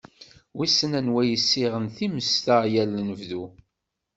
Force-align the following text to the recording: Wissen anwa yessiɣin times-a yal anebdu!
Wissen 0.55 0.91
anwa 0.99 1.21
yessiɣin 1.25 1.87
times-a 1.97 2.57
yal 2.73 2.91
anebdu! 2.99 3.43